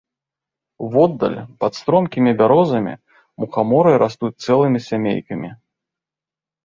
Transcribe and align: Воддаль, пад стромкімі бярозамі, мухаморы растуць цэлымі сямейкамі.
Воддаль, 0.93 1.35
пад 1.63 1.73
стромкімі 1.81 2.31
бярозамі, 2.41 2.93
мухаморы 3.43 3.91
растуць 4.05 4.35
цэлымі 4.45 4.79
сямейкамі. 4.91 5.49